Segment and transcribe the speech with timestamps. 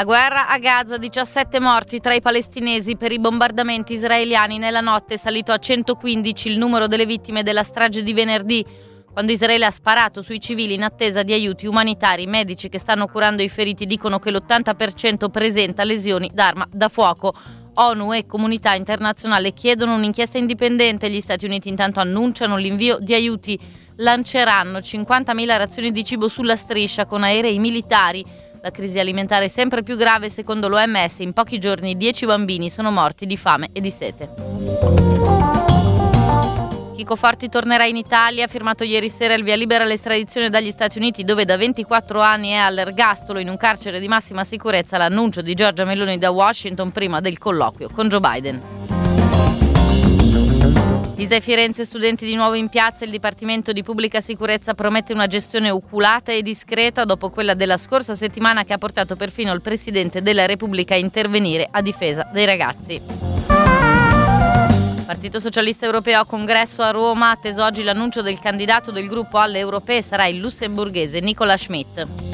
[0.00, 4.56] La guerra a Gaza, 17 morti tra i palestinesi per i bombardamenti israeliani.
[4.56, 8.64] Nella notte è salito a 115 il numero delle vittime della strage di venerdì,
[9.12, 12.22] quando Israele ha sparato sui civili in attesa di aiuti umanitari.
[12.22, 17.34] I medici che stanno curando i feriti dicono che l'80% presenta lesioni d'arma da fuoco.
[17.74, 21.10] ONU e comunità internazionale chiedono un'inchiesta indipendente.
[21.10, 23.58] Gli Stati Uniti intanto annunciano l'invio di aiuti.
[23.96, 29.82] Lanceranno 50.000 razioni di cibo sulla striscia con aerei militari la crisi alimentare è sempre
[29.82, 31.18] più grave secondo l'OMS.
[31.18, 34.28] In pochi giorni 10 bambini sono morti di fame e di sete.
[36.94, 40.98] Chico Forti tornerà in Italia, ha firmato ieri sera il via libera all'estradizione dagli Stati
[40.98, 45.54] Uniti dove da 24 anni è all'ergastolo in un carcere di massima sicurezza l'annuncio di
[45.54, 48.79] Giorgia Meloni da Washington prima del colloquio con Joe Biden.
[51.20, 55.68] Isai Firenze, studenti di nuovo in piazza, il Dipartimento di Pubblica Sicurezza promette una gestione
[55.68, 60.46] oculata e discreta dopo quella della scorsa settimana che ha portato perfino il Presidente della
[60.46, 63.02] Repubblica a intervenire a difesa dei ragazzi.
[65.04, 70.00] Partito Socialista Europeo congresso a Roma, atteso oggi l'annuncio del candidato del gruppo alle europee
[70.00, 72.29] sarà il lussemburghese Nicola Schmidt.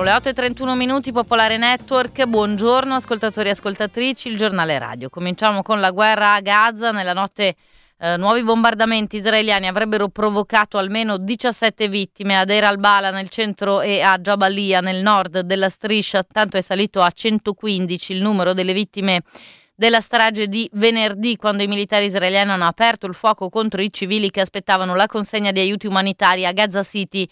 [0.00, 2.24] Sono le 8.31 minuti, Popolare Network.
[2.24, 5.10] Buongiorno ascoltatori e ascoltatrici, il giornale radio.
[5.10, 6.90] Cominciamo con la guerra a Gaza.
[6.90, 7.54] Nella notte
[7.98, 14.00] eh, nuovi bombardamenti israeliani avrebbero provocato almeno 17 vittime a Deir al-Bala nel centro e
[14.00, 16.22] a Jabalia nel nord della striscia.
[16.22, 19.22] Tanto è salito a 115 il numero delle vittime
[19.74, 24.30] della strage di venerdì, quando i militari israeliani hanno aperto il fuoco contro i civili
[24.30, 27.28] che aspettavano la consegna di aiuti umanitari a Gaza City.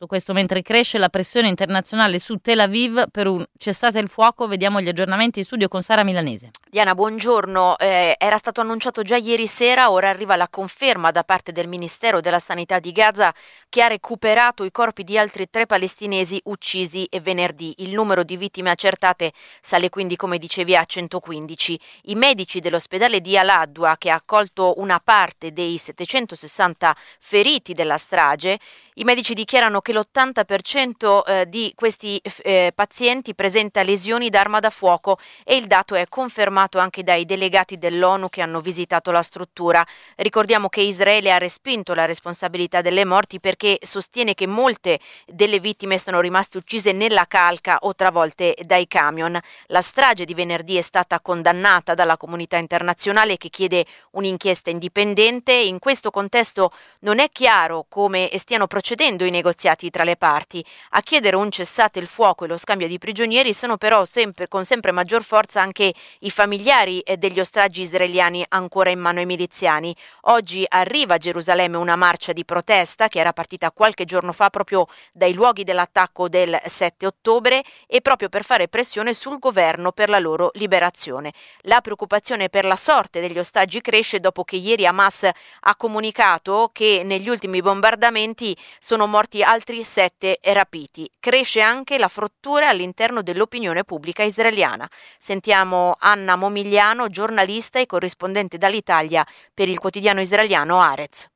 [0.00, 4.46] Tutto questo mentre cresce la pressione internazionale su Tel Aviv per un cessate il fuoco.
[4.48, 6.48] Vediamo gli aggiornamenti in studio con Sara Milanese.
[6.72, 7.76] Diana, buongiorno.
[7.78, 12.20] Eh, era stato annunciato già ieri sera, ora arriva la conferma da parte del Ministero
[12.20, 13.34] della Sanità di Gaza
[13.68, 17.74] che ha recuperato i corpi di altri tre palestinesi uccisi venerdì.
[17.78, 21.80] Il numero di vittime accertate sale quindi, come dicevi, a 115.
[22.02, 28.60] I medici dell'ospedale di Al-Adwa, che ha accolto una parte dei 760 feriti della strage,
[28.94, 35.18] i medici dichiarano che l'80% eh, di questi eh, pazienti presenta lesioni d'arma da fuoco
[35.42, 39.86] e il dato è confermato anche dai delegati dell'ONU che hanno visitato la struttura.
[40.16, 45.98] Ricordiamo che Israele ha respinto la responsabilità delle morti perché sostiene che molte delle vittime
[45.98, 49.38] sono rimaste uccise nella calca o travolte dai camion.
[49.66, 55.52] La strage di venerdì è stata condannata dalla comunità internazionale che chiede un'inchiesta indipendente.
[55.52, 60.64] In questo contesto non è chiaro come stiano procedendo i negoziati tra le parti.
[60.90, 64.64] A chiedere un cessate il fuoco e lo scambio di prigionieri sono però sempre, con
[64.64, 69.94] sempre maggior forza anche i familiari eh, degli ostaggi israeliani ancora in mano ai miliziani.
[70.22, 74.86] Oggi arriva a Gerusalemme una marcia di protesta che era partita qualche giorno fa proprio
[75.12, 80.18] dai luoghi dell'attacco del 7 ottobre e proprio per fare pressione sul governo per la
[80.18, 81.32] loro liberazione.
[81.62, 85.28] La preoccupazione per la sorte degli ostaggi cresce dopo che ieri Hamas
[85.60, 91.10] ha comunicato che negli ultimi bombardamenti sono morti altri sette rapiti.
[91.20, 94.88] Cresce anche la frottura all'interno dell'opinione pubblica israeliana.
[95.18, 99.24] Sentiamo Anna Momigliano, giornalista e corrispondente dall'Italia
[99.54, 101.28] per il quotidiano israeliano Arez.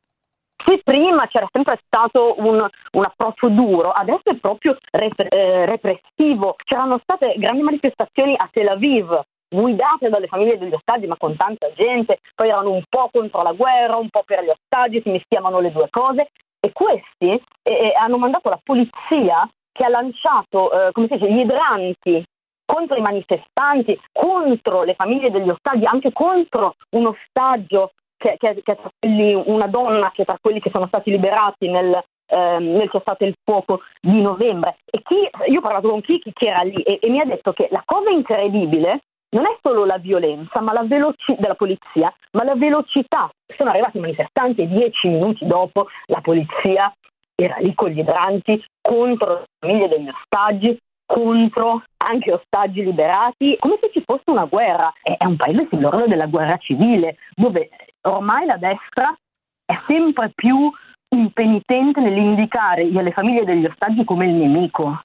[0.65, 6.57] Se prima c'era sempre stato un, un, approccio duro, adesso è proprio rep- eh, repressivo.
[6.65, 11.71] C'erano state grandi manifestazioni a Tel Aviv, guidate dalle famiglie degli ostaggi, ma con tanta
[11.75, 12.21] gente.
[12.35, 15.71] Poi erano un po' contro la guerra, un po' per gli ostaggi, si mischiavano le
[15.71, 16.31] due cose
[16.65, 22.25] e questi eh, hanno mandato la polizia che ha lanciato eh, dice, gli idranti
[22.65, 28.79] contro i manifestanti, contro le famiglie degli ostaggi, anche contro un ostaggio che, che, che
[28.99, 31.93] quelli, una donna che è tra quelli che sono stati liberati nel,
[32.27, 34.79] eh, nel cessate il fuoco di novembre.
[34.85, 37.53] E chi, io ho parlato con chi, chi era lì e, e mi ha detto
[37.53, 39.01] che la cosa incredibile
[39.35, 43.29] non è solo la violenza la veloci- della polizia, ma la velocità.
[43.57, 46.93] Sono arrivati i manifestanti e dieci minuti dopo la polizia
[47.35, 53.79] era lì con gli idranti contro le famiglie degli ostaggi, contro anche ostaggi liberati, come
[53.81, 54.93] se ci fosse una guerra.
[55.03, 57.71] È un paese sull'orlo della guerra civile, dove
[58.03, 59.17] ormai la destra
[59.65, 60.71] è sempre più
[61.09, 65.01] impenitente nell'indicare le famiglie degli ostaggi come il nemico.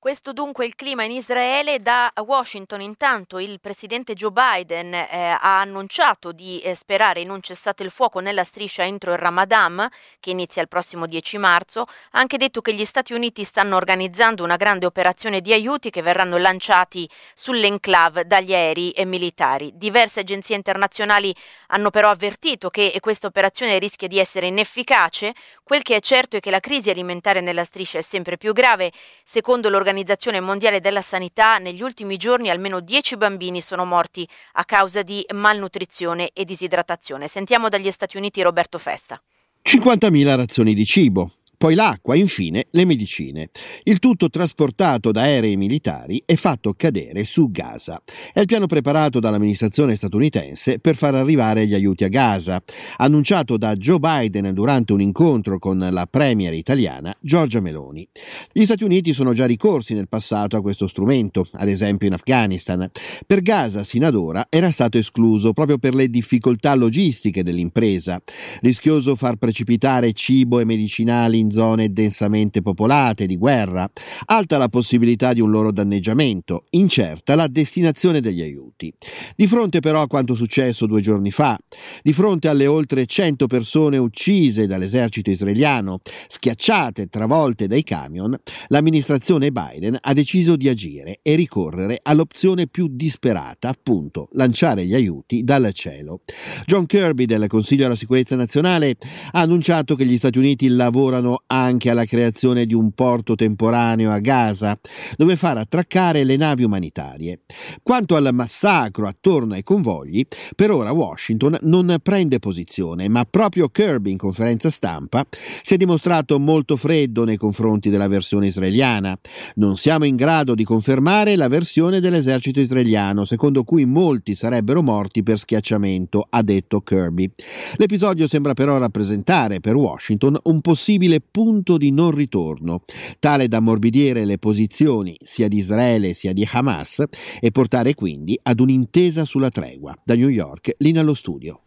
[0.00, 1.82] Questo dunque il clima in Israele.
[1.82, 7.42] Da Washington intanto il presidente Joe Biden eh, ha annunciato di eh, sperare in un
[7.42, 9.86] cessate il fuoco nella striscia entro il Ramadan,
[10.18, 11.82] che inizia il prossimo 10 marzo.
[11.82, 16.00] Ha anche detto che gli Stati Uniti stanno organizzando una grande operazione di aiuti che
[16.00, 19.70] verranno lanciati sull'enclave dagli aerei e militari.
[19.74, 21.36] Diverse agenzie internazionali
[21.66, 25.34] hanno però avvertito che questa operazione rischia di essere inefficace.
[25.62, 28.92] Quel che è certo è che la crisi alimentare nella striscia è sempre più grave.
[29.22, 34.64] Secondo l'organizzazione dall'Organizzazione Mondiale della Sanità, negli ultimi giorni almeno 10 bambini sono morti a
[34.64, 37.26] causa di malnutrizione e disidratazione.
[37.26, 39.20] Sentiamo dagli Stati Uniti Roberto Festa.
[39.62, 43.50] 50.000 razioni di cibo, poi l'acqua, infine le medicine.
[43.82, 48.00] Il tutto trasportato da aerei militari e fatto cadere su Gaza.
[48.32, 52.62] È il piano preparato dall'amministrazione statunitense per far arrivare gli aiuti a Gaza,
[52.96, 58.08] annunciato da Joe Biden durante un incontro con la premier italiana Giorgia Meloni.
[58.50, 62.90] Gli Stati Uniti sono già ricorsi nel passato a questo strumento, ad esempio in Afghanistan.
[63.26, 68.18] Per Gaza, sino ad ora, era stato escluso proprio per le difficoltà logistiche dell'impresa.
[68.62, 73.88] Rischioso far precipitare cibo e medicinali in zone densamente popolate, di guerra,
[74.26, 78.92] alta la possibilità di un loro danneggiamento, incerta la destinazione degli aiuti.
[79.36, 81.58] Di fronte però a quanto successo due giorni fa,
[82.02, 88.36] di fronte alle oltre 100 persone uccise dall'esercito israeliano, schiacciate e travolte dai camion,
[88.68, 95.42] l'amministrazione Biden ha deciso di agire e ricorrere all'opzione più disperata, appunto, lanciare gli aiuti
[95.42, 96.20] dal cielo.
[96.66, 98.96] John Kirby del Consiglio della Sicurezza Nazionale
[99.32, 104.18] ha annunciato che gli Stati Uniti lavorano anche alla creazione di un porto temporaneo a
[104.18, 104.76] Gaza,
[105.16, 107.40] dove far attraccare le navi umanitarie.
[107.82, 114.10] Quanto al massacro attorno ai convogli, per ora Washington non prende posizione, ma proprio Kirby
[114.10, 115.26] in conferenza stampa
[115.62, 119.18] si è dimostrato molto freddo nei confronti della versione israeliana.
[119.56, 125.22] Non siamo in grado di confermare la versione dell'esercito israeliano, secondo cui molti sarebbero morti
[125.22, 127.30] per schiacciamento, ha detto Kirby.
[127.76, 132.82] L'episodio sembra però rappresentare per Washington un possibile punto di non ritorno,
[133.18, 137.04] tale da ammorbidire le posizioni sia di Israele sia di Hamas
[137.40, 139.96] e portare quindi ad un'intesa sulla tregua.
[140.04, 141.62] Da New York, Lina allo studio.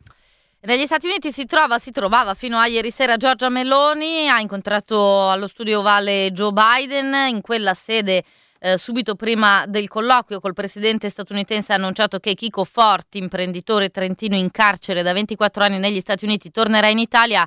[0.65, 5.29] Negli Stati Uniti si trova, si trovava fino a ieri sera Giorgia Meloni, ha incontrato
[5.29, 8.23] allo studio ovale Joe Biden, in quella sede
[8.59, 14.37] eh, subito prima del colloquio col presidente statunitense ha annunciato che Chico Forti, imprenditore trentino
[14.37, 17.45] in carcere da 24 anni negli Stati Uniti, tornerà in Italia.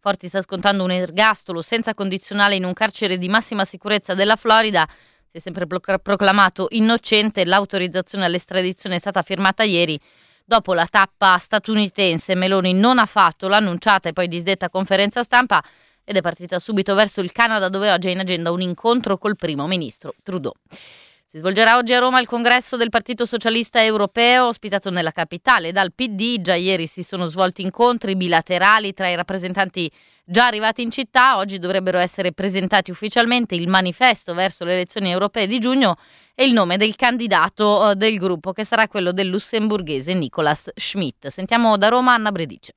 [0.00, 4.86] Forti sta scontando un ergastolo senza condizionale in un carcere di massima sicurezza della Florida.
[5.30, 7.44] Si è sempre proclamato innocente.
[7.44, 10.00] L'autorizzazione all'estradizione è stata firmata ieri.
[10.44, 15.62] Dopo la tappa statunitense, Meloni non ha fatto l'annunciata e poi disdetta conferenza stampa
[16.04, 19.36] ed è partita subito verso il Canada dove oggi è in agenda un incontro col
[19.36, 20.54] primo ministro Trudeau.
[21.30, 25.92] Si svolgerà oggi a Roma il congresso del Partito Socialista Europeo, ospitato nella capitale dal
[25.92, 26.40] PD.
[26.40, 29.92] Già ieri si sono svolti incontri bilaterali tra i rappresentanti
[30.24, 31.36] già arrivati in città.
[31.36, 35.98] Oggi dovrebbero essere presentati ufficialmente il manifesto verso le elezioni europee di giugno
[36.34, 41.26] e il nome del candidato eh, del gruppo, che sarà quello del lussemburghese Nicolas Schmidt.
[41.26, 42.72] Sentiamo da Roma Anna Bredice.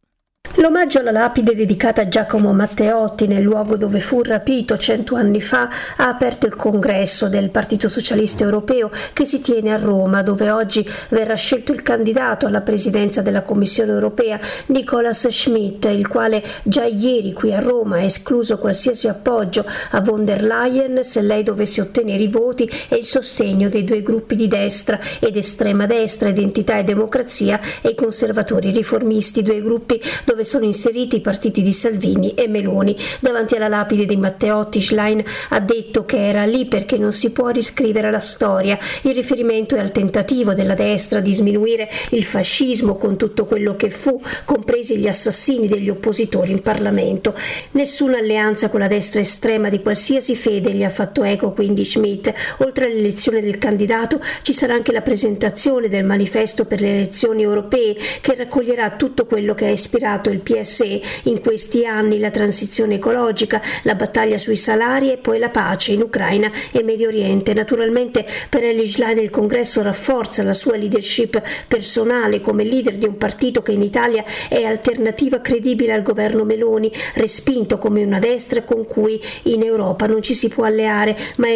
[0.62, 5.68] L'omaggio alla lapide dedicata a Giacomo Matteotti nel luogo dove fu rapito cento anni fa
[5.98, 10.88] ha aperto il congresso del Partito Socialista Europeo che si tiene a Roma, dove oggi
[11.10, 17.34] verrà scelto il candidato alla presidenza della Commissione Europea Nicolas Schmidt, il quale già ieri
[17.34, 22.22] qui a Roma ha escluso qualsiasi appoggio a von der Leyen se lei dovesse ottenere
[22.22, 26.84] i voti e il sostegno dei due gruppi di destra ed estrema destra, Identità e
[26.84, 32.50] Democrazia e i conservatori riformisti, due gruppi dove sono inseriti i partiti di Salvini e
[32.50, 32.94] Meloni.
[33.22, 37.48] Davanti alla lapide di Matteotti, Schlein ha detto che era lì perché non si può
[37.48, 38.78] riscrivere la storia.
[39.04, 43.90] Il riferimento è al tentativo della destra di sminuire il fascismo con tutto quello che
[43.90, 47.34] fu, compresi gli assassini degli oppositori in Parlamento.
[47.72, 52.34] Nessuna alleanza con la destra estrema di qualsiasi fede gli ha fatto eco quindi Schmidt.
[52.58, 57.96] Oltre all'elezione del candidato ci sarà anche la presentazione del manifesto per le elezioni europee
[58.20, 63.62] che raccoglierà tutto quello che ha ispirato il PSE in questi anni, la transizione ecologica,
[63.84, 67.54] la battaglia sui salari e poi la pace in Ucraina e Medio Oriente.
[67.54, 73.18] Naturalmente per Eli Schlein il congresso rafforza la sua leadership personale come leader di un
[73.18, 78.86] partito che in Italia è alternativa credibile al governo Meloni, respinto come una destra con
[78.86, 81.50] cui in Europa non ci si può alleare, ma è